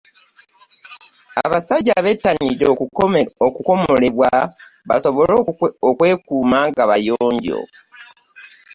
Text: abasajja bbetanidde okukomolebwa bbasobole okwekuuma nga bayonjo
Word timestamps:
abasajja 1.43 1.95
bbetanidde 2.01 2.65
okukomolebwa 3.47 4.29
bbasobole 4.87 5.33
okwekuuma 5.89 6.59
nga 6.69 6.83
bayonjo 6.89 7.59